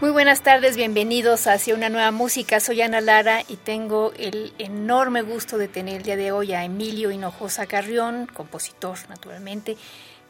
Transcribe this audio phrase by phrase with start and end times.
[0.00, 2.58] Muy buenas tardes, bienvenidos hacia una nueva música.
[2.58, 6.64] Soy Ana Lara y tengo el enorme gusto de tener el día de hoy a
[6.64, 9.76] Emilio Hinojosa Carrión, compositor naturalmente,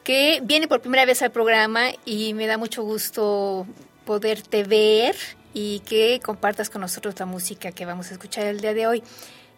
[0.03, 3.65] que viene por primera vez al programa y me da mucho gusto
[4.05, 5.15] poderte ver
[5.55, 9.05] y que compartas con nosotros la música que vamos a escuchar el día de hoy.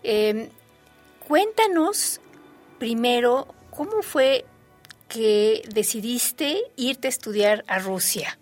[0.02, 0.50] Em,
[1.26, 2.20] cuéntanos
[2.78, 4.44] primero cómo fue
[5.08, 8.38] que decidiste irte a estudiar a Rusia.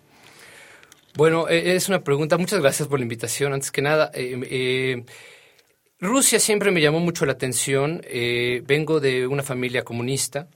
[1.15, 2.37] Bueno, e, es una pregunta.
[2.37, 3.53] Muchas gracias por la invitación.
[3.53, 5.03] Antes que nada, eh, eh,
[5.99, 8.01] Rusia siempre me llamó mucho la atención.
[8.05, 10.47] Eh, vengo de una familia comunista.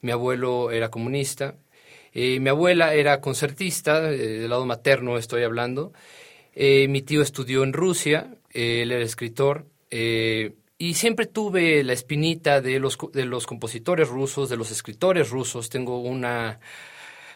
[0.00, 1.54] Mi abuelo era comunista.
[2.14, 5.92] mi abuela era concertista, del lado materno estoy hablando.
[6.56, 9.66] mi tío estudió en Rusia, él era escritor.
[9.90, 15.70] y siempre tuve la espinita de los, de los compositores rusos, de los escritores rusos.
[15.70, 16.58] Tengo una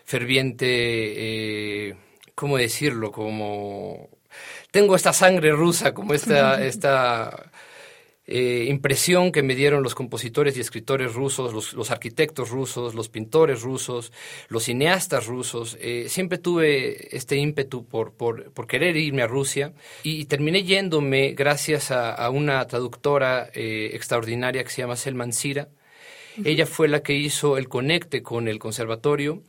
[0.05, 1.97] ferviente
[2.37, 3.11] ¿cómo decirlo?
[3.11, 4.09] Como
[4.71, 7.51] tengo esta sangre rusa, como esta, esta
[8.27, 13.63] eh, impresión que me dieron los compositores y escritores rusos, los, arquitectos rusos, los pintores
[13.63, 14.13] rusos,
[14.49, 15.79] los cineastas rusos.
[15.81, 19.73] Eh, siempre tuve este ímpetu por, por, por, querer irme a Rusia
[20.03, 25.69] y, terminé yéndome gracias a, una traductora eh, extraordinaria que se llama Selman Sira.
[26.45, 29.43] Ella fue la que hizo el conecte con el conservatorio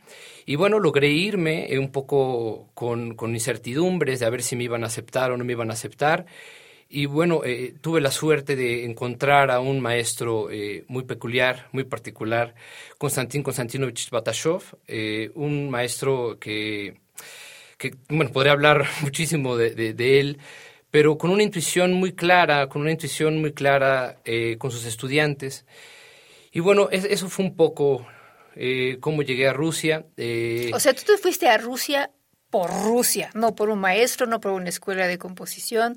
[0.46, 4.64] y bueno, logré irme eh, un poco con, con, incertidumbres de a ver si me
[4.64, 6.26] iban a aceptar o no me iban a aceptar.
[6.90, 11.84] Y bueno, eh, tuve la suerte de encontrar a un maestro eh, muy peculiar, muy
[11.84, 12.56] particular,
[12.98, 14.64] Konstantin Konstantinovich Batashov,
[15.36, 17.02] un maestro que,
[17.78, 20.40] que, bueno, podría hablar muchísimo de, de, él,
[20.90, 24.22] pero con una intuición muy clara, con una intuición muy clara
[24.58, 25.66] con sus estudiantes.
[26.58, 28.08] Y bueno, eso fue un poco
[28.56, 30.08] eh, cómo llegué a Rusia.
[30.18, 32.10] Eh, o sea, tú te fuiste a Rusia
[32.50, 35.96] por Rusia, no por un maestro, no por una escuela de composición.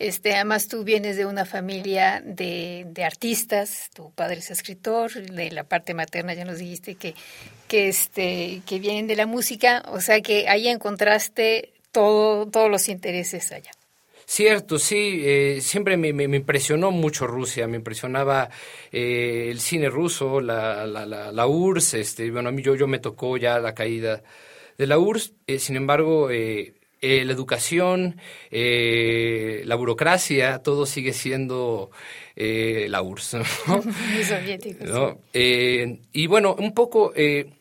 [0.00, 5.62] Este, además, tú vienes de una familia de, artistas, tu padre es escritor, de la
[5.62, 7.14] parte materna ya nos dijiste que,
[7.68, 12.88] que, este, que vienen de la música, o sea que ahí encontraste todo, todos los
[12.88, 13.70] intereses allá.
[14.34, 18.48] Cierto, sí, eh, siempre me, me, impresionó mucho Rusia, me impresionaba
[18.90, 22.98] eh, el cine ruso, la, la, la, URSS, este, bueno, a mí yo, yo me
[22.98, 24.22] tocó ya la caída
[24.78, 28.16] de la URSS, eh, sin embargo, la educación,
[28.50, 31.90] la burocracia, todo sigue siendo
[32.34, 33.36] la URSS.
[33.66, 35.18] ¿no?
[35.34, 37.12] y bueno, un poco,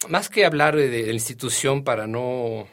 [0.07, 2.65] más que hablar de la institución para no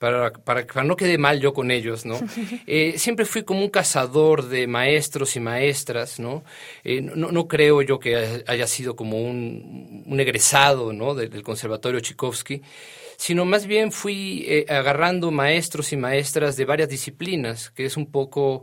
[0.00, 2.18] para, para, para, no quede mal yo con ellos, ¿no?
[2.66, 6.42] Eh, siempre fui como un cazador de maestros y maestras, ¿no?
[6.84, 11.14] Eh, no, no, creo yo que haya sido como un, un egresado, ¿no?
[11.14, 12.62] Del, Conservatorio Tchaikovsky,
[13.18, 18.10] sino más bien fui eh, agarrando maestros y maestras de varias disciplinas, que es un
[18.10, 18.62] poco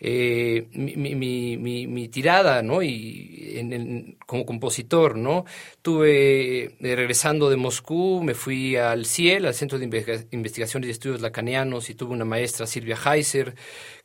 [0.00, 2.82] eh, mi, tirada, ¿no?
[2.82, 5.44] Y como compositor, ¿no?
[5.82, 11.20] Tuve, eh, regresando de Moscú, me fui al CIEL, al Centro de Investigación y Estudios
[11.20, 13.54] Lacanianos, y tuve una maestra, Silvia Heiser,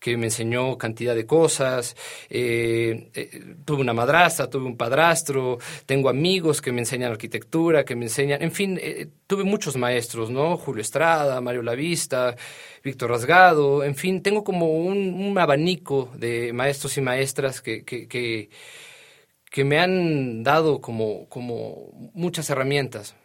[0.02, 1.96] que me enseñó cantidad de cosas.
[2.30, 7.96] Eh, eh, tuve una madrastra, tuve un padrastro, tengo amigos que me enseñan arquitectura, que
[7.96, 8.80] me enseñan, en fin,
[9.28, 10.58] tuve muchos maestros, ¿no?
[10.58, 12.36] Julio Estrada, Mario Lavista,
[12.84, 18.08] Víctor Rasgado, en fin, tengo como un, abanico de maestros y maestras que, que,
[19.50, 23.16] que, me han dado como, como muchas herramientas.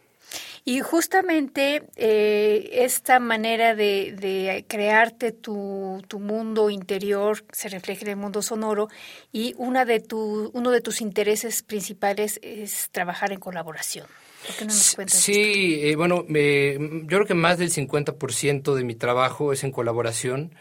[0.69, 8.11] Y justamente eh, esta manera de, de crearte tu, tu, mundo interior se refleja en
[8.11, 8.89] el mundo sonoro
[9.31, 14.09] y una de tu, uno de tus intereses principales es trabajar en colaboración.
[14.45, 15.17] ¿Por qué no nos cuentas?
[15.17, 19.71] Sí, eh, bueno, me, yo creo que más del 50% de mi trabajo es en
[19.71, 20.53] colaboración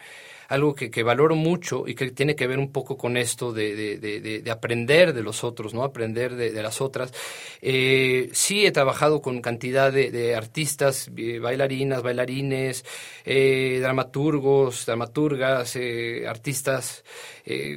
[0.48, 3.74] algo que, que, valoro mucho y que tiene que ver un poco con esto de,
[3.74, 5.82] de, de, de aprender de los otros, ¿no?
[5.82, 7.12] Aprender de, las otras.
[7.60, 12.84] Eh, sí he trabajado con cantidad de, artistas, eh, bailarinas, bailarines,
[13.24, 17.04] eh, dramaturgos, dramaturgas, eh, artistas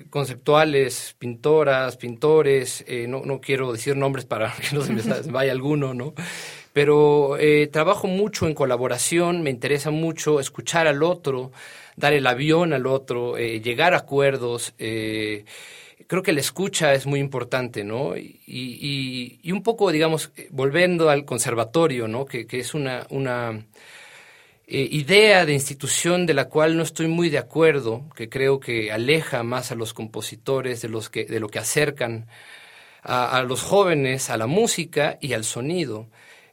[0.09, 5.01] conceptuales, pintoras, pintores, no, no quiero decir nombres para que no se me
[5.31, 6.15] vaya alguno, ¿no?
[6.73, 7.37] pero
[7.71, 11.51] trabajo mucho en colaboración, me interesa mucho escuchar al otro,
[11.99, 14.73] dar el avión al otro, eh, llegar a acuerdos.
[14.79, 15.45] Eh,
[16.07, 18.15] creo que la escucha es muy importante, ¿no?
[18.17, 22.25] Y, un poco, digamos, volviendo al conservatorio, ¿no?
[22.25, 23.05] Que, es una,
[24.67, 28.91] eh, idea de institución de la cual no estoy muy de acuerdo, que creo que
[28.91, 32.27] aleja más a los compositores de, los que, de lo que acercan
[33.03, 36.07] a, a los jóvenes a la música y al sonido.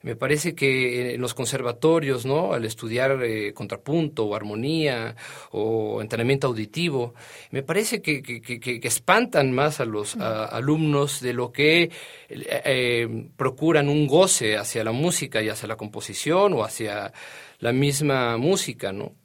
[0.07, 2.53] Me parece que en los conservatorios, ¿no?
[2.53, 5.17] Al estudiar eh, contrapunto o armonía
[5.51, 7.13] o entrenamiento auditivo,
[7.51, 11.91] me parece que, que, que, que espantan más a los a, alumnos de lo que
[12.29, 17.13] eh, procuran un goce hacia la música y hacia la composición o hacia
[17.59, 19.17] la misma música, ¿no?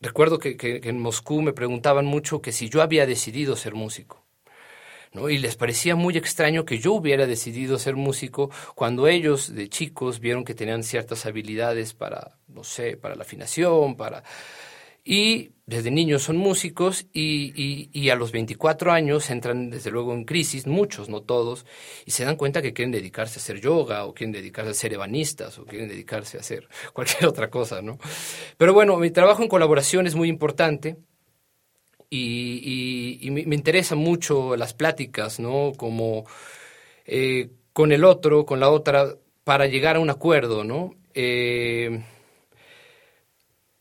[0.00, 4.27] Recuerdo que, que en Moscú me preguntaban mucho que si yo había decidido ser músico.
[5.14, 10.20] Y les parecía muy extraño que yo hubiera decidido ser músico cuando ellos de chicos
[10.20, 14.22] vieron que tenían ciertas habilidades para, no sé, para la afinación, para...
[15.04, 20.12] Y desde niños son músicos y, y, y, a los 24 años entran desde luego
[20.12, 21.64] en crisis, muchos, no todos,
[22.04, 24.92] y se dan cuenta que quieren dedicarse a hacer yoga o quieren dedicarse a ser
[24.92, 27.98] ebanistas o quieren dedicarse a hacer cualquier otra cosa, ¿no?
[28.58, 30.98] Pero bueno, mi trabajo en colaboración es muy importante
[32.10, 35.72] y, y, me, interesan mucho las pláticas, ¿no?
[35.76, 36.24] Como
[37.04, 39.14] eh, con el otro, con la otra,
[39.44, 40.94] para llegar a un acuerdo, ¿no?
[41.14, 42.02] Eh,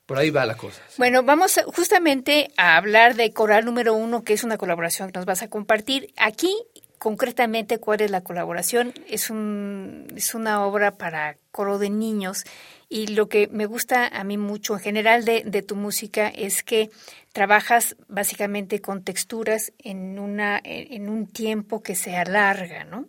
[0.06, 0.82] por ahí va la cosa.
[0.98, 5.26] Bueno, vamos justamente a hablar de Coral número uno, que es una colaboración que nos
[5.26, 6.14] vas a compartir.
[6.16, 6.56] Aquí,
[6.98, 8.94] concretamente, ¿cuál es la colaboración?
[9.08, 12.44] Es, un, es una obra para coro de niños
[12.90, 16.64] y lo que me gusta a mí mucho en general de, de tu música es
[16.64, 16.90] que
[17.34, 23.06] trabajas básicamente con texturas en, una, en un tiempo que se alarga, ¿no?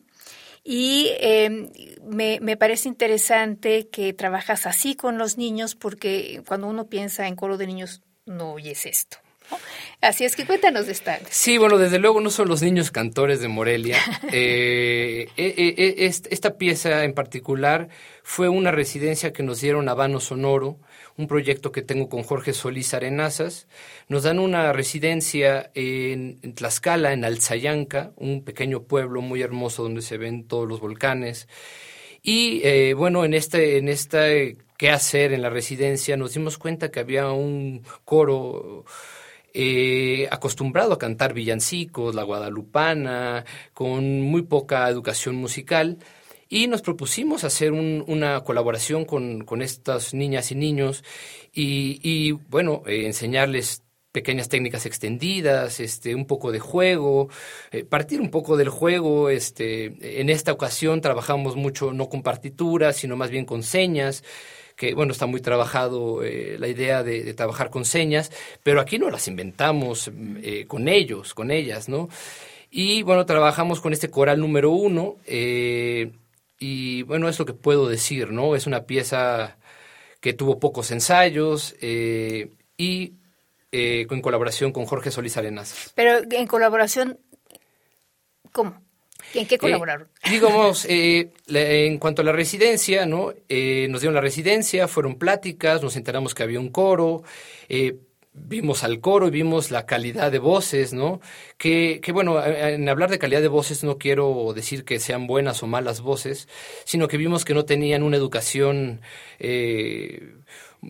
[0.65, 1.71] Y eh,
[2.03, 7.37] me, me, parece interesante que trabajas así con los niños porque cuando uno piensa en
[7.37, 9.17] coro de niños no oyes esto.
[10.01, 11.19] Así es que cuéntanos de esta.
[11.29, 13.99] Sí, bueno, desde luego no son los niños cantores de Morelia.
[14.33, 15.95] eh, eh, eh,
[16.31, 17.89] esta pieza en particular
[18.23, 20.79] fue una residencia que nos dieron a Vano Sonoro,
[21.17, 23.67] un proyecto que tengo con Jorge Solís Arenazas.
[24.09, 30.03] Nos dan una residencia en, en Tlaxcala, en Alzayanca, un pequeño pueblo muy hermoso donde
[30.03, 31.49] se ven todos los volcanes.
[32.23, 34.27] Y eh, bueno, en este, en esta
[34.77, 38.85] qué hacer en la residencia nos dimos cuenta que había un coro
[39.55, 45.99] eh, acostumbrado a cantar villancicos, la guadalupana, con muy poca educación musical
[46.49, 51.05] y nos propusimos hacer un, una colaboración con, estas niñas y niños
[51.53, 57.29] y, y bueno, eh, enseñarles pequeñas técnicas extendidas, este, un poco de juego,
[57.71, 62.97] eh, partir un poco del juego, este, en esta ocasión trabajamos mucho no con partituras,
[62.97, 64.25] sino más bien con señas,
[64.79, 68.31] que bueno, está muy trabajado eh, la idea de, trabajar con señas,
[68.63, 70.11] pero aquí no las inventamos
[70.41, 72.09] eh, con ellos, con ellas, ¿no?
[72.71, 76.13] Y bueno, trabajamos con este coral número uno, eh,
[76.61, 78.55] y bueno, es lo que puedo decir, ¿no?
[78.55, 79.57] Es una pieza
[80.21, 83.15] que tuvo pocos ensayos y
[83.73, 85.93] en colaboración con Jorge Solís Arenas.
[85.97, 87.19] Pero en colaboración,
[88.53, 88.81] ¿cómo?
[89.35, 90.09] ¿En qué colaboraron?
[90.23, 93.33] Eh, digamos, eh, en cuanto a la residencia, ¿no?
[93.49, 97.23] Eh, nos dieron la residencia, fueron pláticas, nos enteramos que había un coro,
[98.33, 101.21] vimos al coro y vimos la calidad de voces, ¿no?
[101.57, 105.63] Que, que, bueno, en hablar de calidad de voces no quiero decir que sean buenas
[105.63, 106.49] o malas voces,
[106.85, 109.01] sino que vimos que no tenían una educación
[109.39, 110.35] eh,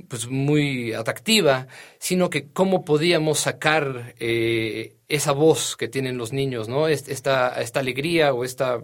[0.09, 1.67] pues muy atractiva,
[1.99, 6.89] sino que cómo podíamos sacar eh, esa voz que tienen los niños, ¿no?
[6.89, 8.81] Esta, esta alegría o esta...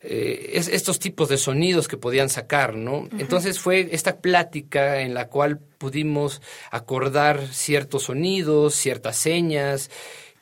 [0.00, 2.98] Eh, es, estos tipos de sonidos que podían sacar, ¿no?
[2.98, 3.20] Uh -huh.
[3.20, 9.90] Entonces fue esta plática en la cual pudimos acordar ciertos sonidos, ciertas señas,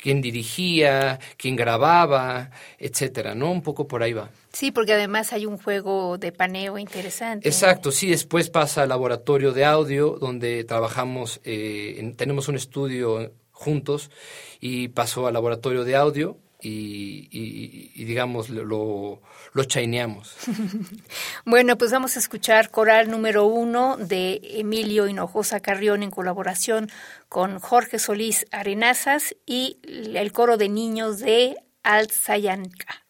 [0.06, 3.50] quién dirigía, quién grababa, etcétera, ¿no?
[3.50, 4.30] Un poco por ahí va.
[4.52, 7.48] Sí, porque además hay un juego de paneo interesante.
[7.48, 13.32] Exacto, sí, después pasa al laboratorio de audio, donde trabajamos, eh, en, tenemos un estudio
[13.50, 14.12] juntos,
[14.60, 19.22] y pasó al laboratorio de audio, y, digamos, lo,
[19.56, 20.36] lo chaineamos.
[21.46, 26.90] bueno, pues vamos a escuchar coral número uno de Emilio Hinojosa Carrión en colaboración
[27.30, 33.05] con Jorge Solís Arenazas y el coro de niños de Alzayanca.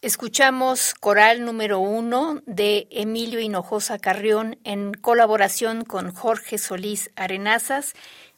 [0.00, 7.94] Escuchamos coral número uno de Emilio Hinojosa Carrión en colaboración con Jorge Solís Arenazas,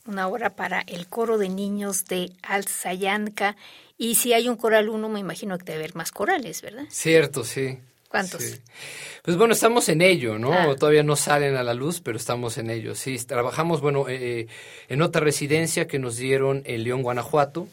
[0.07, 3.57] una obra para el coro de niños de Alzayanca.
[3.99, 6.85] Y si hay un coral uno, me imagino que debe haber más corales, ¿verdad?
[6.89, 7.79] Cierto, sí.
[8.09, 8.43] ¿Cuántos?
[9.23, 10.55] Pues bueno, estamos en ello, ¿no?
[10.55, 10.75] Ah.
[10.77, 12.95] Todavía no salen a la luz, pero estamos en ello.
[12.95, 14.47] Sí, trabajamos, bueno, eh, eh,
[14.89, 17.69] en otra residencia que nos dieron en León, Guanajuato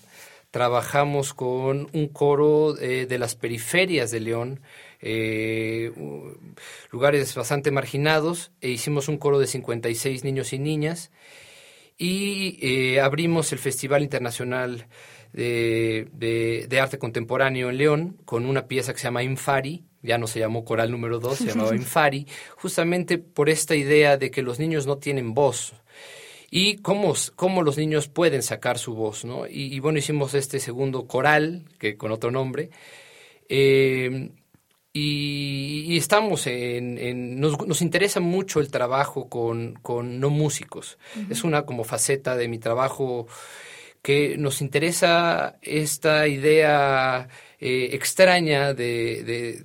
[0.57, 4.59] trabajamos con un coro eh, de las periferias de León,
[5.01, 5.91] eh,
[6.89, 11.11] lugares bastante marginados, e hicimos un coro de 56 niños y niñas
[11.95, 14.87] y eh, abrimos el Festival Internacional
[15.31, 16.07] de,
[16.67, 20.39] de, Arte Contemporáneo en León con una pieza que se llama Infari, ya no se
[20.39, 24.87] llamó Coral número 2, se llamaba Infari, justamente por esta idea de que los niños
[24.87, 25.75] no tienen voz,
[26.49, 29.47] y cómo, cómo los niños pueden sacar su voz, ¿no?
[29.47, 32.69] Y, bueno, hicimos este segundo coral, que con otro nombre,
[33.49, 34.31] eh,
[34.93, 40.97] y, estamos en, nos, nos, interesa mucho el trabajo con, con no músicos.
[41.29, 43.27] Es una como faceta de mi trabajo
[44.01, 47.27] que nos interesa esta idea
[47.59, 49.63] eh, extraña de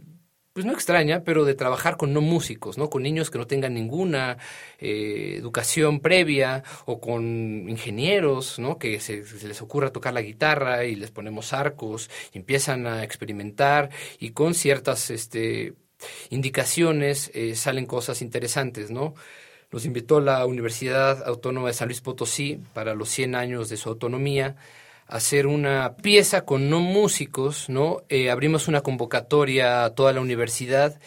[0.52, 2.90] pues no extraña, pero de trabajar con no músicos, ¿no?
[2.90, 4.38] Con niños que no tengan ninguna
[4.78, 8.78] eh, educación previa o con ingenieros, ¿no?
[8.78, 13.90] Que se, les ocurra tocar la guitarra y les ponemos arcos y empiezan a experimentar
[14.18, 15.74] y con ciertas este,
[16.30, 19.14] indicaciones eh, salen cosas interesantes, ¿no?
[19.70, 23.88] Nos invitó la Universidad Autónoma de San Luis Potosí para los 100 años de su
[23.88, 24.56] autonomía
[25.06, 28.02] hacer una pieza con no músicos, ¿no?
[28.08, 30.98] Eh, abrimos una convocatoria a toda la universidad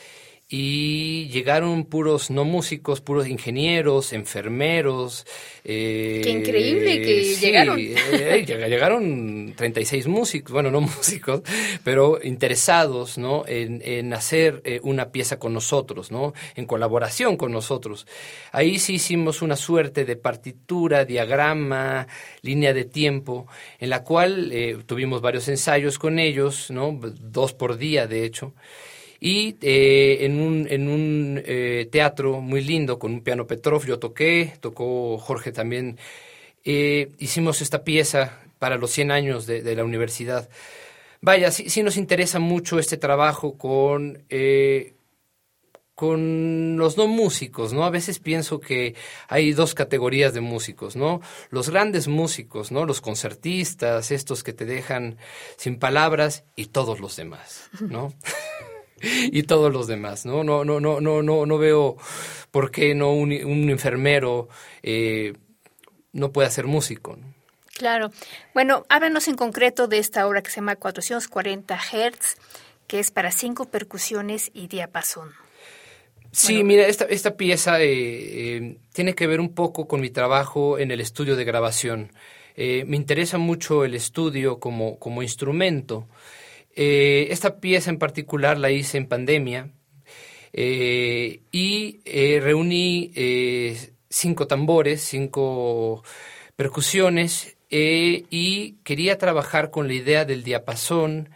[0.47, 5.25] y llegaron puros no músicos, puros ingenieros, enfermeros.
[5.63, 7.79] Eh, Qué increíble que llegaron.
[7.79, 11.41] Eh, llegaron 36 músicos, bueno, no músicos,
[11.84, 13.43] pero interesados ¿no?
[13.47, 16.34] en, en hacer eh, una pieza con nosotros, ¿no?
[16.55, 18.05] en colaboración con nosotros.
[18.51, 22.08] Ahí sí hicimos una suerte de partitura, diagrama,
[22.43, 23.47] línea de tiempo,
[23.79, 26.99] en la cual eh, tuvimos varios ensayos con ellos, ¿no?
[27.01, 28.53] dos por día de hecho
[29.19, 33.99] y eh, en un, en un eh, teatro muy lindo con un piano Petrov yo
[33.99, 35.97] toqué, tocó Jorge también.
[36.63, 40.49] Eh, hicimos esta pieza para los 100 años de, la universidad.
[41.21, 44.23] Vaya, sí, sí, nos interesa mucho este trabajo con,
[45.95, 47.86] con los no músicos, ¿no?
[47.86, 48.95] A veces pienso que
[49.30, 51.21] hay dos categorías de músicos, ¿no?
[51.49, 52.86] Los grandes músicos, ¿no?
[52.86, 55.17] Los concertistas, estos que te dejan
[55.56, 58.13] sin palabras y todos los demás, ¿no?
[59.31, 60.43] y todos los demás, ¿no?
[60.43, 61.97] No, no, no, no, no, no veo
[62.55, 64.47] por qué no un, enfermero
[64.81, 65.33] eh,
[66.13, 67.17] no puede ser músico.
[67.77, 68.11] Claro.
[68.53, 72.37] Bueno, háblanos en concreto de esta obra que se llama 440 Hz,
[72.87, 75.33] que es para cinco percusiones y diapasón.
[76.31, 80.79] Sí, mira, esta, esta pieza eh, eh, tiene que ver un poco con mi trabajo
[80.79, 82.13] en el estudio de grabación.
[82.55, 86.07] me interesa mucho el estudio como, como instrumento.
[86.75, 89.71] Eh, esta pieza en particular la hice en pandemia
[90.51, 93.11] eh, y eh, reuní
[94.09, 96.03] cinco tambores, cinco
[96.55, 101.29] percusiones y quería trabajar con la idea del diapasón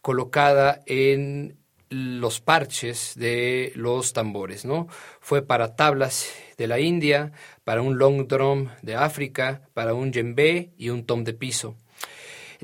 [0.00, 1.56] colocada en
[1.90, 4.88] los parches de los tambores, ¿no?
[5.20, 10.72] Fue para tablas de la India, para un long drum de África, para un djembe
[10.76, 11.76] y un tom de piso.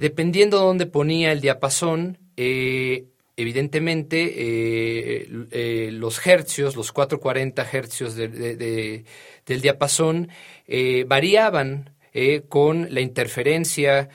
[0.01, 3.05] Dependiendo de dónde ponía el diapasón, eh,
[3.37, 9.05] evidentemente eh, eh, los hercios, los 440 hercios del
[9.45, 10.31] diapasón,
[11.07, 11.91] variaban
[12.49, 14.09] con la interferencia,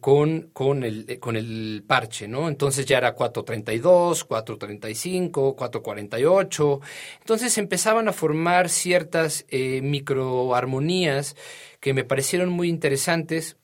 [0.00, 2.48] con, con, el, con el parche, ¿no?
[2.48, 6.80] Entonces ya era 432, 435, 448.
[7.20, 11.36] Entonces empezaban a formar ciertas microarmonías
[11.78, 13.58] que me parecieron muy interesantes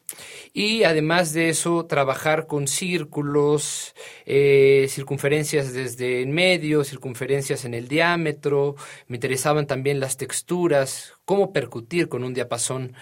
[0.53, 3.95] y además de eso trabajar con círculos,
[4.27, 8.77] eh, circunferencias desde en medio, circunferencias en el diámetro,
[9.09, 12.95] me interesaban también las texturas, cómo percutir con un diapasón.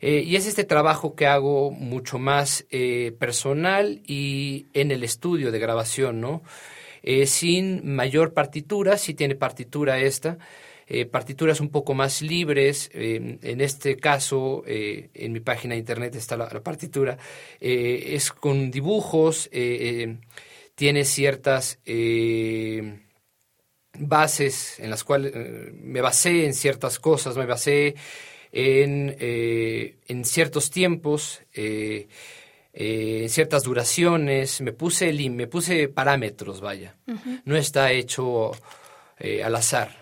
[0.00, 5.52] Eh, y es este trabajo que hago mucho más eh, personal y en el estudio
[5.52, 6.42] de grabación, ¿no?
[7.26, 10.38] sin mayor partitura, si tiene partitura esta,
[10.94, 12.90] eh, partituras un poco más libres.
[12.92, 17.16] Eh, en este caso, eh, en mi página de internet está la, partitura.
[17.60, 19.48] es con dibujos,
[20.74, 21.78] tiene ciertas
[23.98, 25.32] bases en las cuales
[25.74, 27.94] me basé en ciertas cosas, me basé
[28.52, 31.40] en, en ciertos tiempos.
[32.74, 36.96] eh, ciertas duraciones, me puse, me puse parámetros, vaya.
[37.44, 38.52] No está hecho
[39.18, 40.01] eh, al azar.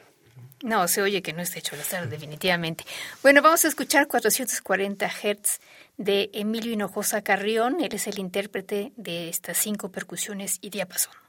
[0.63, 2.85] No, se oye que no está hecho al azar, definitivamente.
[3.23, 5.61] Bueno, vamos a escuchar 440 Hz
[5.97, 7.81] de Emilio Hinojosa Carrión.
[7.81, 11.20] Él es el intérprete de estas cinco percusiones y diapasón.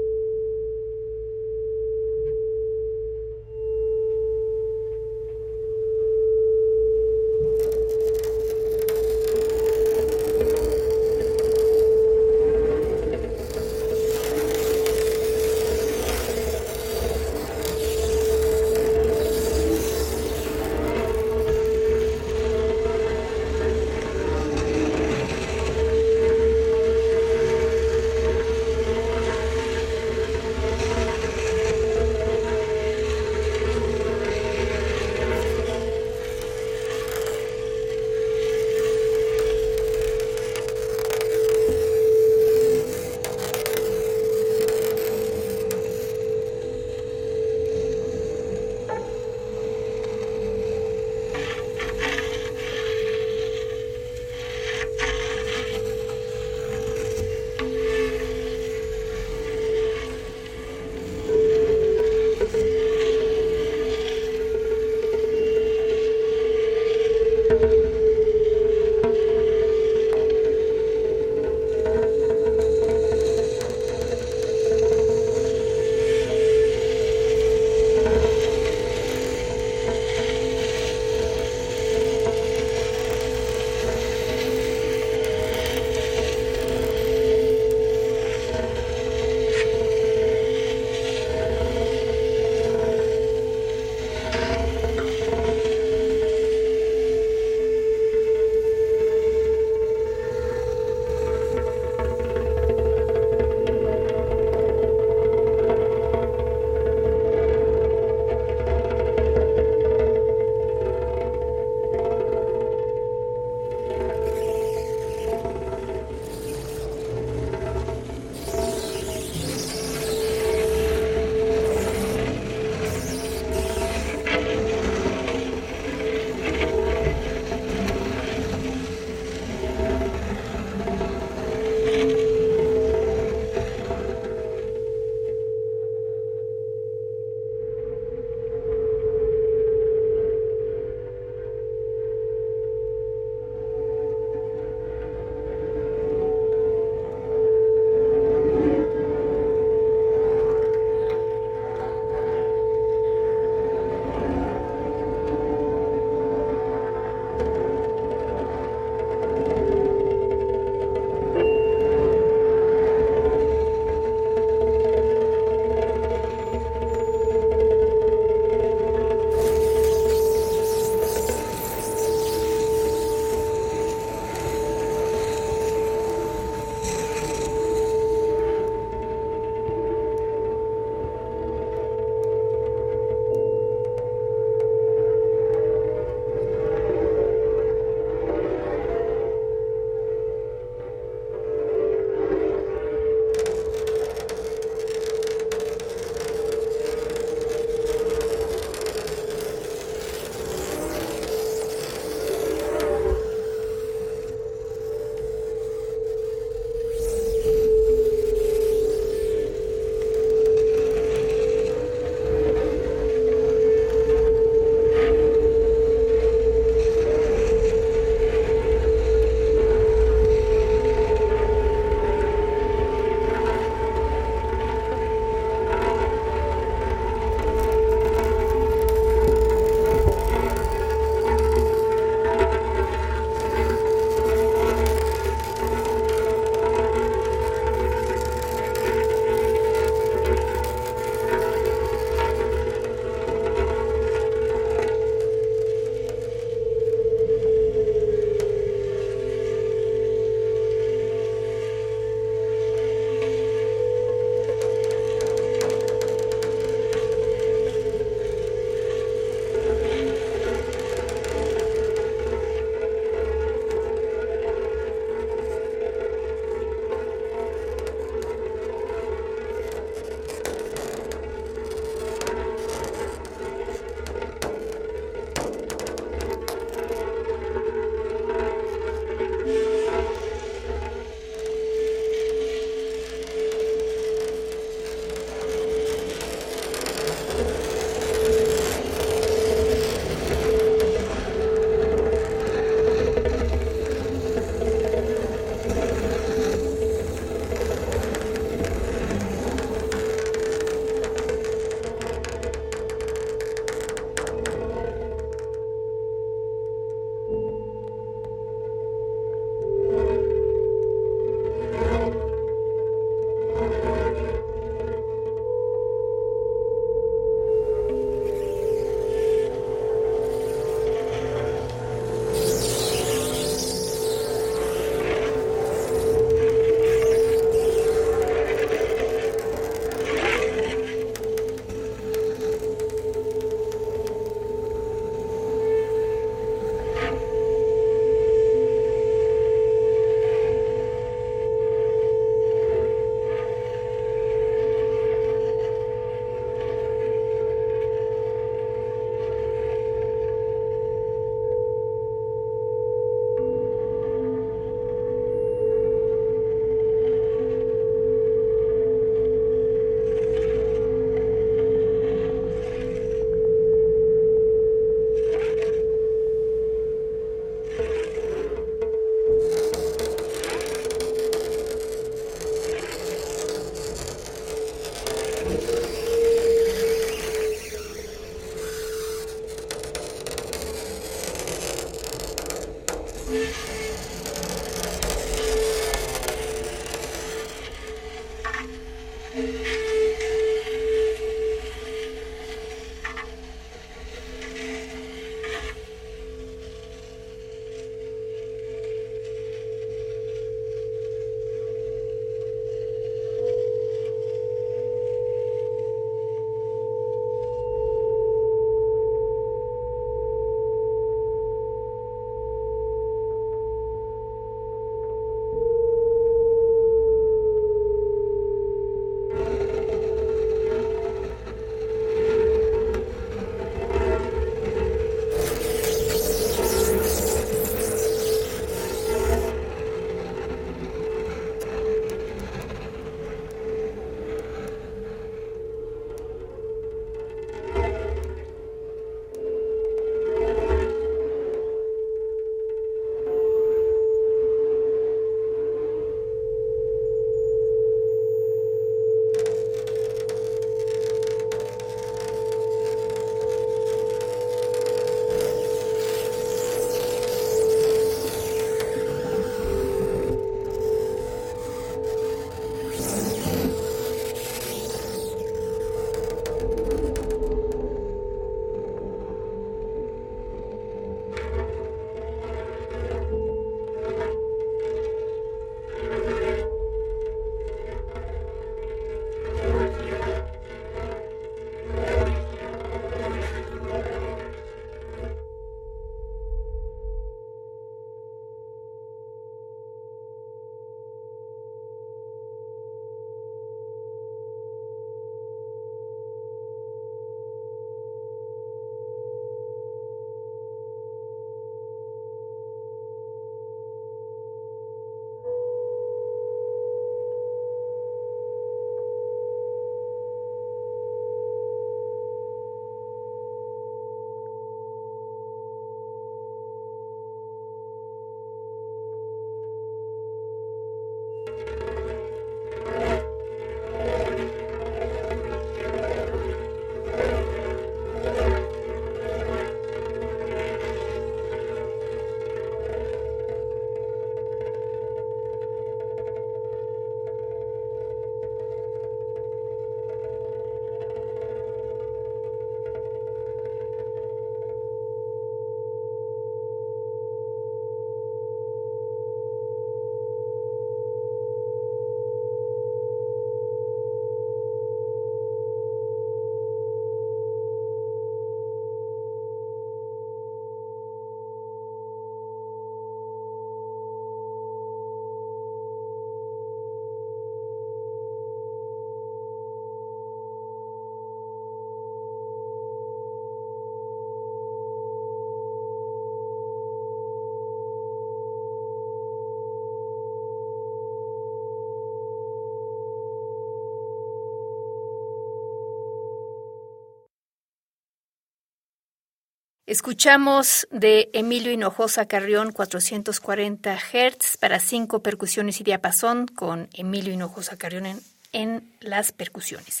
[589.92, 597.76] Escuchamos de Emilio Hinojosa Carrión 440 Hz para cinco percusiones y diapasón con Emilio Hinojosa
[597.76, 598.18] Carrión
[598.52, 600.00] en, las percusiones.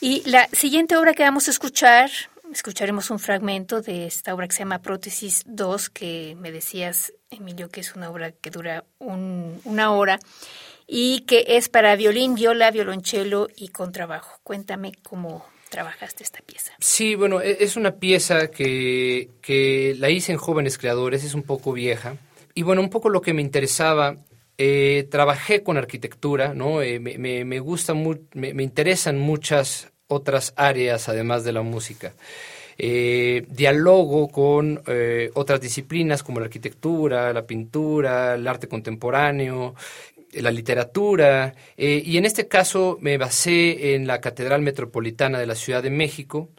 [0.00, 2.10] Y la siguiente obra que vamos a escuchar,
[2.50, 7.68] escucharemos un fragmento de esta obra que se llama Prótesis 2, que me decías, Emilio,
[7.68, 10.20] que es una obra que dura un, una hora
[10.86, 14.40] y que es para violín, viola, violonchelo y contrabajo.
[14.42, 16.72] Cuéntame cómo trabajaste esta pieza?
[16.80, 21.42] Sí, bueno, e-, es una pieza que, que la hice en Jóvenes Creadores, es un
[21.42, 22.16] poco vieja.
[22.54, 24.16] Y bueno, un poco lo que me interesaba
[24.58, 26.82] eh, trabajé con arquitectura, ¿no?
[26.82, 32.14] Eh, me, me, me, gusta me, me, interesan muchas otras áreas además de la música.
[32.76, 39.74] Eh, dialogo con eh, otras disciplinas como la arquitectura, la pintura, el arte contemporáneo,
[40.32, 45.54] la literatura, eh, y en este caso me basé en la Catedral Metropolitana de la
[45.54, 46.50] Ciudad de México,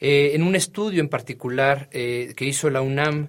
[0.00, 3.28] eh, en un estudio en particular eh, que hizo la UNAM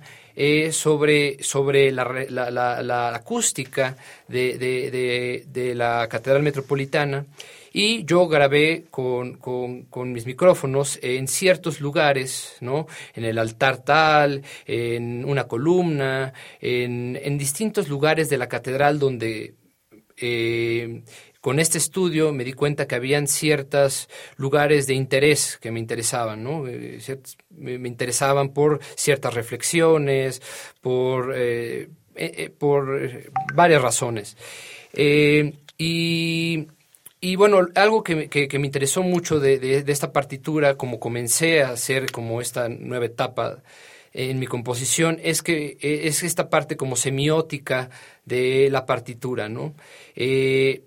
[0.71, 3.95] sobre, sobre la, la, la, acústica
[4.27, 7.27] de, de, de, la Catedral Metropolitana.
[7.71, 12.87] Y yo grabé con, con, con, mis micrófonos en ciertos lugares, ¿no?
[13.13, 19.53] En el altar tal, en una columna, en, en distintos lugares de la catedral donde
[20.17, 21.03] eh,
[21.41, 26.43] con este estudio me di cuenta que habían ciertos lugares de interés que me interesaban,
[26.43, 26.67] ¿no?
[26.67, 26.99] Eh,
[27.49, 30.41] me, interesaban por ciertas reflexiones,
[30.81, 31.89] por, eh,
[32.57, 34.37] por varias razones.
[35.77, 36.67] y
[37.23, 41.69] y bueno, algo que, que, me interesó mucho de, de, esta partitura, como comencé a
[41.69, 43.63] hacer como esta nueva etapa
[44.11, 47.89] en mi composición, es que e, es esta parte como semiótica
[48.25, 49.73] de la partitura, ¿no?
[50.15, 50.83] Eh,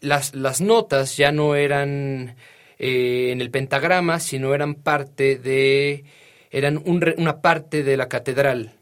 [0.00, 2.36] las, las, notas ya no eran
[2.78, 6.04] eh, en el pentagrama, sino eran parte de,
[6.50, 8.74] eran una parte de la catedral,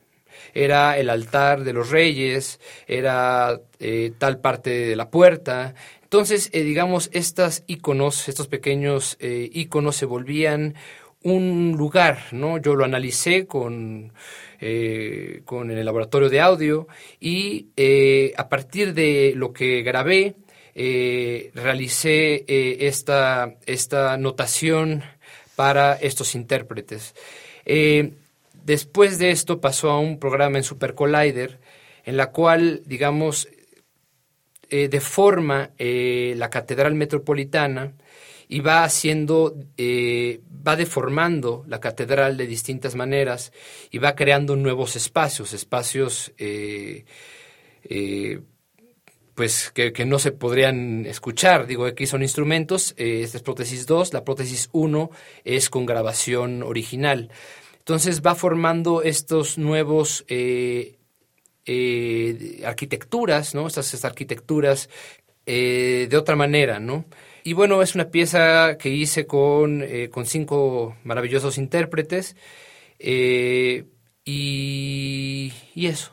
[0.54, 7.10] era el altar de los reyes, era eh, tal parte de la puerta, entonces, digamos,
[7.12, 10.76] estas iconos, estos pequeños iconos se volvían
[11.24, 12.58] un lugar, ¿no?
[12.58, 14.12] Yo lo analicé con,
[14.66, 16.88] eh, con el laboratorio de audio
[17.20, 17.68] y
[18.36, 20.36] a partir de lo que grabé,
[20.74, 25.02] realicé esta, esta notación
[25.54, 27.14] para estos intérpretes.
[28.64, 31.58] después de esto pasó a un programa en Super Collider,
[32.04, 33.48] en la cual, digamos,
[34.76, 37.92] eh, deforma eh, la catedral metropolitana
[38.54, 43.52] y va haciendo, eh, va deformando la catedral de distintas maneras
[43.90, 46.32] y va creando nuevos espacios, espacios
[49.34, 51.66] pues que, no se podrían escuchar.
[51.66, 55.10] Digo, aquí son instrumentos, esta es prótesis 2, la prótesis 1
[55.44, 57.30] es con grabación original.
[57.78, 60.24] Entonces va formando estos nuevos
[61.66, 63.66] eh, arquitecturas, ¿no?
[63.66, 64.90] Estas, arquitecturas
[65.46, 67.06] eh, de otra manera, ¿no?
[67.44, 72.34] Y bueno, es una pieza que hice con, eh, con cinco maravillosos intérpretes
[72.98, 73.84] y,
[74.24, 76.12] y eso.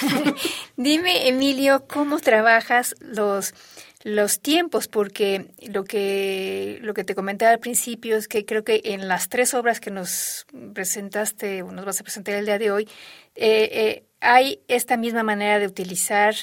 [0.76, 3.54] Dime, Emilio, ¿cómo trabajas los
[4.02, 8.80] los tiempos, porque lo que, lo que te comentaba al principio es que creo que
[8.84, 12.70] en las tres obras que nos presentaste o nos vas a presentar el día de
[12.70, 12.88] hoy,
[13.34, 16.34] eh, eh, hay esta misma manera de utilizar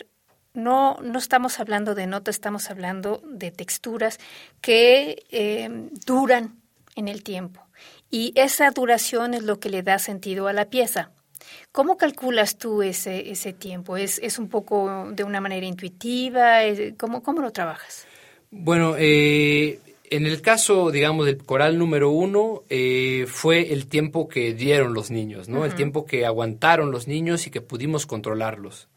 [0.57, 4.19] no, no estamos hablando de notas, estamos hablando de texturas
[4.59, 5.69] que eh,
[6.05, 6.55] duran
[6.95, 7.61] en el tiempo.
[8.09, 11.11] Y esa duración es lo que le da sentido a la pieza.
[11.71, 13.97] ¿Cómo calculas tú ese, ese tiempo?
[13.97, 16.61] ¿Es, ¿Es un poco de una manera intuitiva?
[16.97, 18.07] ¿Cómo, cómo lo trabajas?
[18.49, 19.79] Bueno, eh,
[20.09, 25.11] en el caso, digamos, del coral número uno, eh, fue el tiempo que dieron los
[25.11, 25.65] niños, ¿no?
[25.65, 28.87] El tiempo que aguantaron los niños y que pudimos controlarlos.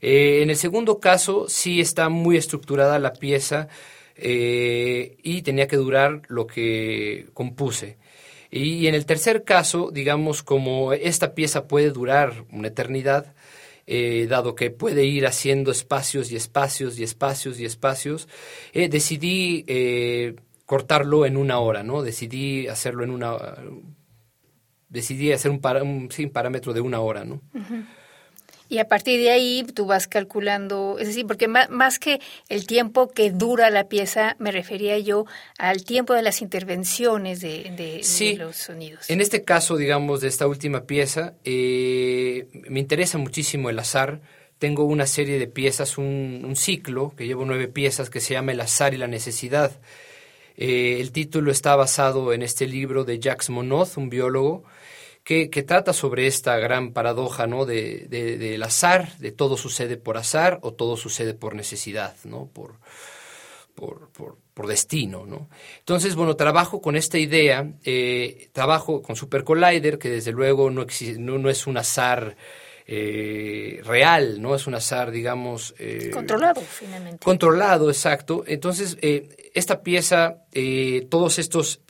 [0.00, 3.68] Eh, en el segundo caso, sí está muy estructurada la pieza
[4.18, 7.98] y tenía que durar lo que compuse.
[8.50, 13.34] Y en el tercer caso, digamos, como esta pieza puede durar una eternidad,
[13.86, 18.28] eh, dado que puede ir haciendo espacios y espacios y espacios y espacios,
[18.72, 20.34] eh, decidí eh,
[20.64, 22.02] cortarlo en una hora, ¿no?
[22.02, 23.36] Decidí hacerlo en una...
[24.88, 27.42] Decidí hacer un, parámetro de una hora, ¿no?
[28.68, 33.08] Y a partir de ahí tú vas calculando, es decir, porque más, que el tiempo
[33.10, 35.24] que dura la pieza, me refería yo
[35.58, 39.08] al tiempo de las intervenciones de, los sonidos.
[39.08, 44.20] En este caso, digamos, de esta última pieza, eh, me interesa muchísimo el azar.
[44.58, 48.60] Tengo una serie de piezas, un, ciclo que llevo nueve piezas que se llama El
[48.60, 49.78] azar y la necesidad.
[50.56, 54.64] Eh, el título está basado en este libro de Jacques Monod, un biólogo,
[55.26, 57.66] que, trata sobre esta gran paradoja ¿no?
[57.66, 62.46] de, del azar, de todo sucede por azar o todo sucede por necesidad, ¿no?
[62.46, 62.74] por,
[63.74, 64.08] por,
[64.54, 65.26] por, destino.
[65.26, 65.48] ¿no?
[65.80, 70.86] Entonces, bueno, trabajo con esta idea, eh, trabajo con Super Collider, que desde luego no,
[71.18, 72.36] no, es un azar
[72.86, 74.54] eh, real, ¿no?
[74.54, 75.74] Es un azar, digamos...
[75.80, 77.24] Eh, controlado, finalmente.
[77.24, 78.44] Controlado, exacto.
[78.46, 80.44] Entonces, esta pieza,
[81.10, 81.80] todos estos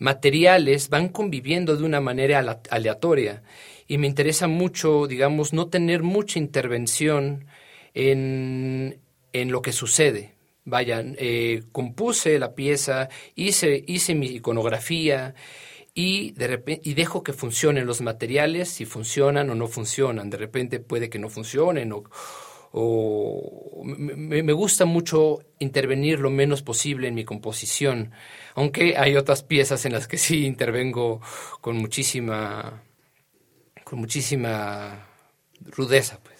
[0.00, 3.44] materiales van conviviendo de una manera aleatoria.
[3.86, 7.46] Y me interesa mucho, digamos, no tener mucha intervención
[7.94, 8.98] en,
[9.32, 10.34] en lo que sucede.
[10.64, 15.34] Vaya, eh, compuse la pieza, hice, hice mi iconografía
[15.94, 20.30] y, de repente, y dejo que funcionen los materiales, si funcionan o no funcionan.
[20.30, 22.04] De repente puede que no funcionen o,
[22.72, 28.12] o me, gusta mucho intervenir lo menos posible en mi composición,
[28.54, 31.20] aunque hay otras piezas en las que sí intervengo
[31.60, 32.82] con muchísima,
[33.84, 35.06] con muchísima
[35.64, 36.20] rudeza.
[36.22, 36.36] Pues.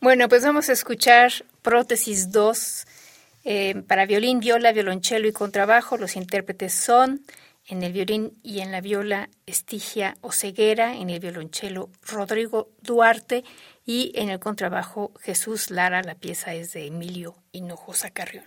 [0.00, 2.86] Bueno, pues vamos a escuchar Prótesis 2
[3.44, 5.96] eh, para violín, viola, violonchelo y contrabajo.
[5.96, 7.22] Los intérpretes son
[7.66, 13.44] en el violín y en la viola Estigia Oceguera, en el violonchelo Rodrigo Duarte
[13.84, 16.02] y en el contrabajo Jesús Lara.
[16.02, 18.44] La pieza es de Emilio Hinojosa Carrión.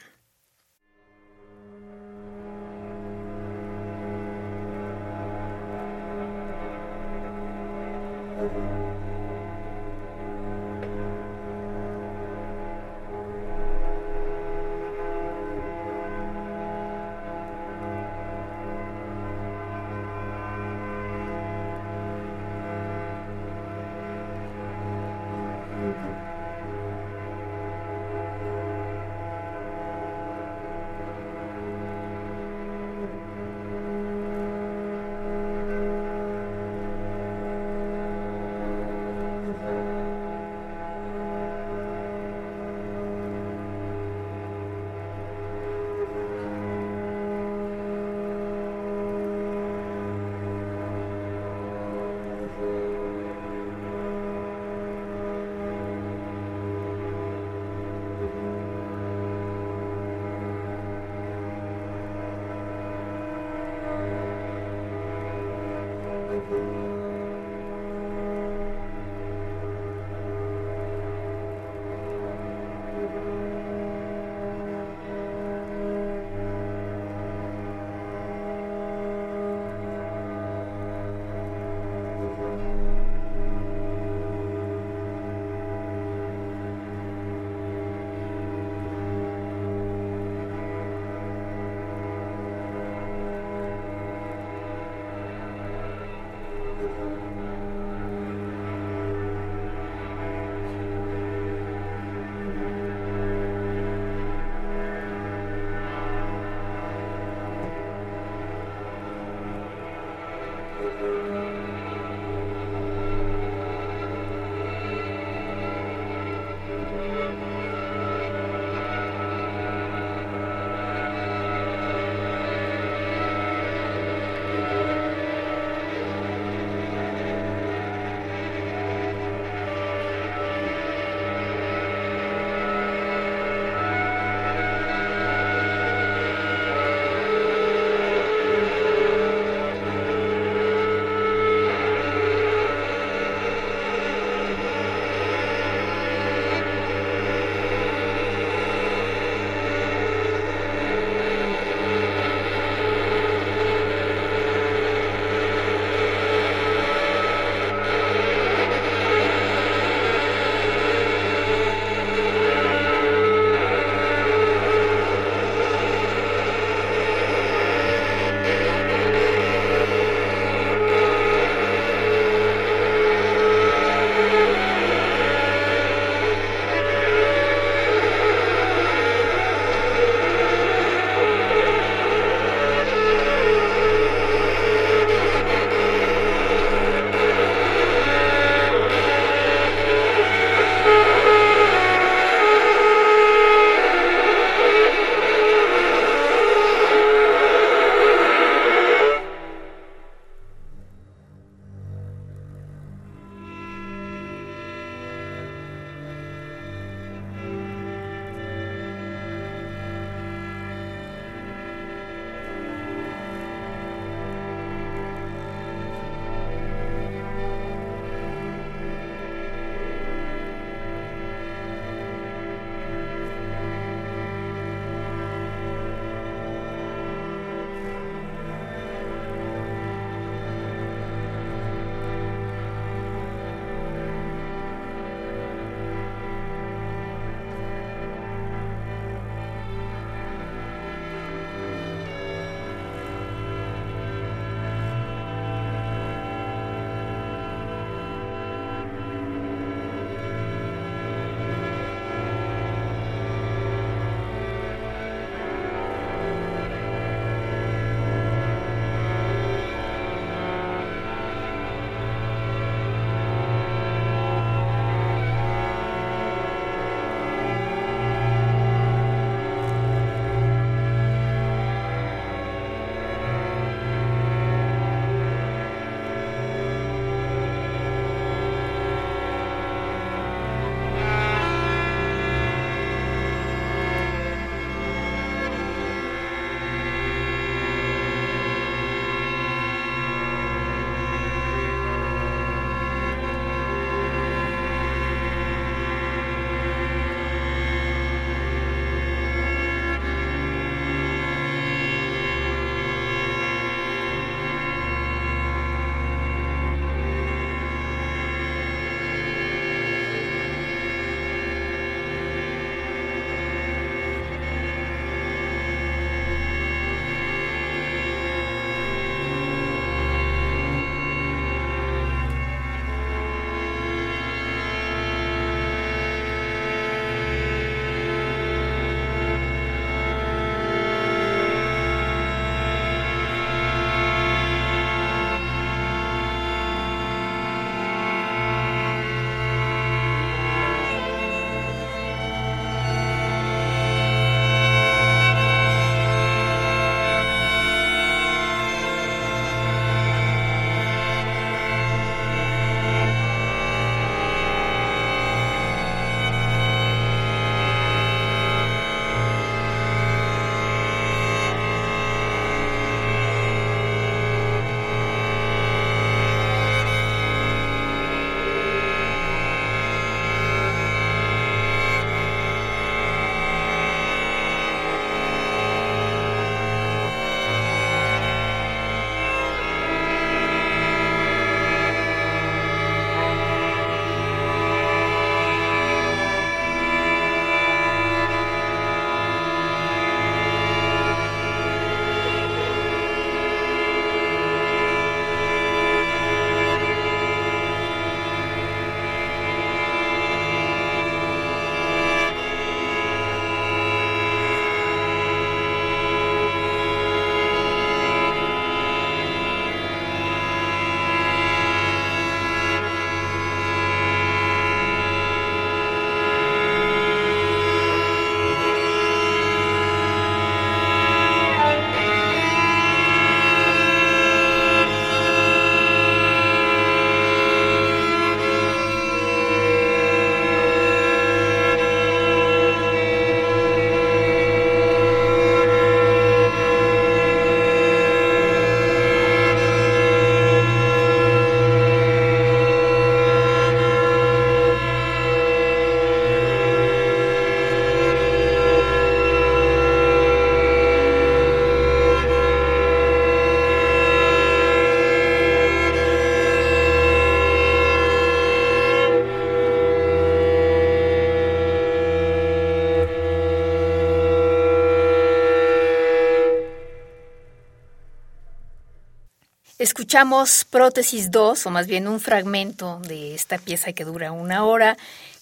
[470.08, 474.96] Escuchamos Prótesis 2, o más bien un fragmento de esta pieza que dura una hora,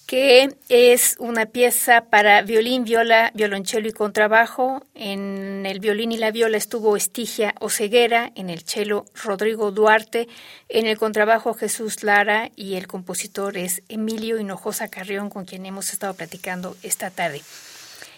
[0.07, 4.83] que es una pieza para violín, viola, violonchelo y contrabajo.
[4.95, 10.27] En el violín y la viola estuvo Estigia Oceguera, en el cello Rodrigo Duarte,
[10.67, 15.93] en el contrabajo Jesús Lara y el compositor es Emilio Hinojosa Carrión, con quien hemos
[15.93, 17.43] estado platicando esta tarde.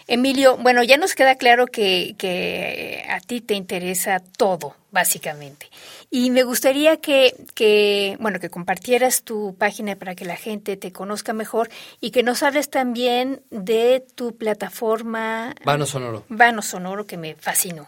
[0.08, 5.70] Emilio, bueno, ya nos queda claro que, que a ti te interesa todo, básicamente.
[6.10, 10.94] Y me gustaría que, que, bueno, que compartieras tu página para que la gente te
[10.94, 15.54] conozca mejor y que nos hables también de tu plataforma.
[15.66, 16.24] Vano Sonoro.
[16.30, 17.88] Vano Sonoro, que me fascinó.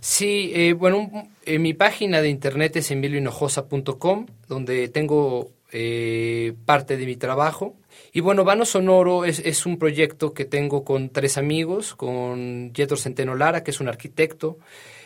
[0.00, 7.06] Sí, eh, bueno, eh, mi página de internet es emiliohinojosa.com, donde tengo eh, parte de
[7.06, 7.74] mi trabajo
[8.12, 13.34] y bueno, Vano Sonoro es, un proyecto que tengo con tres amigos, con Yetro Centeno
[13.34, 14.58] Lara, que es un arquitecto,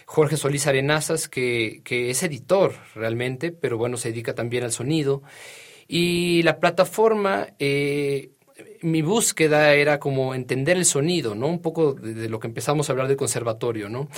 [0.06, 5.22] Jorge Solís Arenazas, que, que es editor realmente, pero bueno, se dedica también al sonido.
[5.86, 8.30] Y la plataforma, eh,
[8.80, 11.46] mi búsqueda era como entender el sonido, ¿no?
[11.48, 14.08] Un poco de, de, lo que empezamos a hablar del conservatorio, ¿no?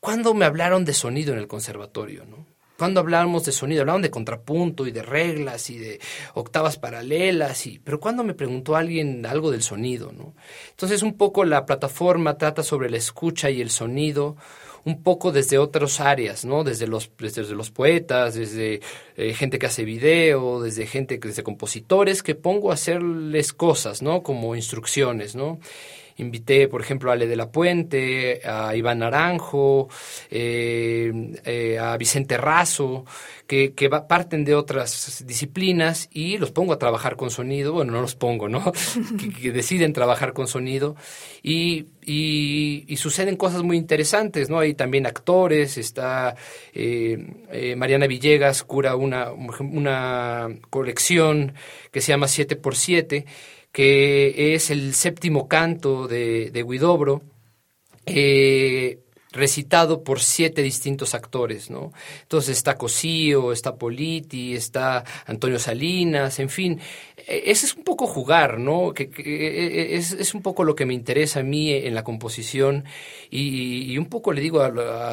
[0.00, 2.46] ¿Cuándo me hablaron de sonido en el conservatorio, no?
[2.80, 6.00] Cuando hablábamos de sonido, hablaban de contrapunto y de reglas y de
[6.32, 10.32] octavas paralelas, y, pero cuando me preguntó alguien algo del sonido, ¿no?
[10.70, 14.38] Entonces un poco la plataforma trata sobre la escucha y el sonido,
[14.86, 16.64] un poco desde otras áreas, ¿no?
[16.64, 18.80] Desde los, los poetas, desde
[19.14, 24.22] eh, gente que hace video, desde gente, desde compositores, que pongo a hacerles cosas, ¿no?
[24.22, 25.60] Como instrucciones, ¿no?
[26.20, 29.88] Invité, por ejemplo, a Ale de la Puente, a Iván Naranjo,
[30.30, 33.06] eh, eh, a Vicente Razo,
[33.46, 37.72] que, que va, parten de otras disciplinas y los pongo a trabajar con sonido.
[37.72, 38.72] Bueno, no los pongo, ¿no?
[39.18, 40.94] que, que, deciden trabajar con sonido.
[41.42, 44.58] Y, y, y, suceden cosas muy interesantes, ¿no?
[44.58, 46.36] Hay también actores, está
[46.74, 51.54] eh, Mariana Villegas, cura una, una colección
[51.90, 53.24] que se llama 7x7
[53.72, 57.22] que es el séptimo canto de, de Guidobro,
[58.06, 58.98] eh,
[59.32, 61.92] recitado por siete distintos actores, ¿no?
[62.22, 66.80] Entonces está Cosío, está Politi, está Antonio Salinas, en fin,
[67.16, 68.92] e, ese es un poco jugar, ¿no?
[68.92, 72.02] Que, que e, es, es, un poco lo que me interesa a mí en la
[72.02, 72.84] composición
[73.30, 74.66] y, y un poco le digo a,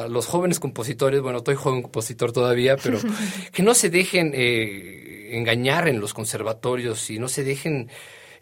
[0.04, 2.98] a, los jóvenes compositores, bueno, estoy joven compositor todavía, pero
[3.52, 7.88] que no se dejen eh, engañar en los conservatorios y no se dejen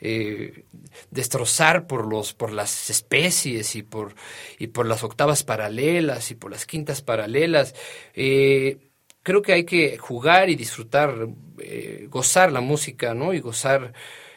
[0.00, 0.64] eh,
[1.10, 4.14] destrozar por los por las especies y por
[4.58, 7.74] y por las octavas paralelas y por las quintas paralelas.
[8.14, 8.78] Eh,
[9.26, 11.28] creo que hay que jugar y disfrutar
[11.58, 13.92] eh, gozar la música no y gozar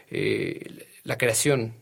[0.10, 1.76] eh, la creación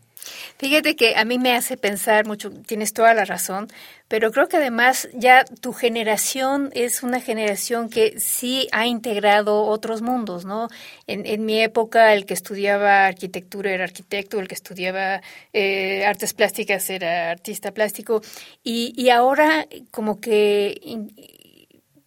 [0.58, 3.68] Fíjate que a mí me hace pensar mucho, tienes toda la razón,
[4.08, 10.02] pero creo que además ya tu generación es una generación que sí ha integrado otros
[10.02, 10.70] mundos, ¿no?
[11.08, 15.22] En, en mi época el que estudiaba arquitectura era arquitecto, el que estudiaba
[15.54, 18.22] eh, artes plásticas era artista plástico,
[18.64, 20.80] y, y ahora como que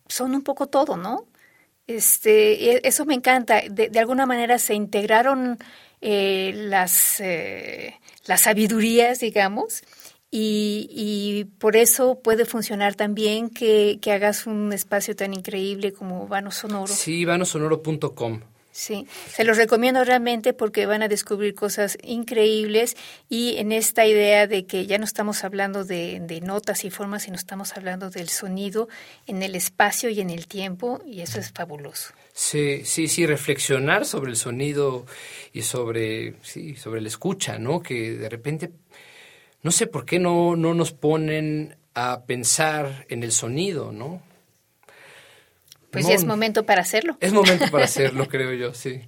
[0.09, 1.27] son un poco todo, ¿no?
[1.87, 3.63] Este, e, eso me encanta.
[3.69, 5.59] De, de alguna manera se integraron
[6.01, 8.00] eh, las, eh,
[8.31, 9.83] las sabidurías, digamos,
[10.31, 16.29] y, y, por eso puede funcionar también que, que, hagas un espacio tan increíble como
[16.29, 16.87] Vano Sonoro.
[16.87, 18.41] Sí, vanosonoro.com.
[18.73, 22.97] Sí, se los recomiendo realmente porque van a descubrir cosas increíbles
[23.29, 27.25] y en esta idea de que ya no estamos hablando de, de, notas y formas,
[27.25, 28.89] sino estamos hablando del sonido
[29.27, 32.15] en el espacio y en el tiempo y eso es fabuloso.
[32.33, 35.05] Sí, sí, sí, reflexionar sobre el sonido
[35.53, 37.83] y sobre, sí, sobre la escucha, ¿no?
[37.83, 38.71] Que de repente,
[39.63, 44.23] no sé por qué no, no nos ponen a pensar en el sonido, ¿no?
[45.91, 47.17] Pues ya es momento para hacerlo.
[47.21, 49.01] Es momento para hacerlo, creo yo, sí.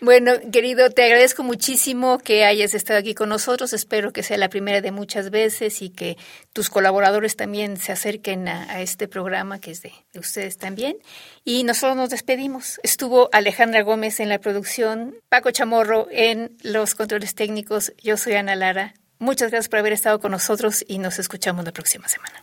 [0.00, 3.72] Bueno, querido, te agradezco muchísimo que hayas estado aquí con nosotros.
[3.72, 6.18] Espero que sea la primera de muchas veces y que
[6.52, 10.98] tus colaboradores también se acerquen a, a este programa que es de, de, ustedes también.
[11.44, 12.78] Y nosotros nos despedimos.
[12.82, 17.94] Estuvo Alejandra Gómez en la producción, Paco Chamorro en los controles técnicos.
[18.02, 18.94] Yo soy Ana Lara.
[19.18, 22.42] Muchas gracias por haber estado con nosotros y nos escuchamos la próxima semana.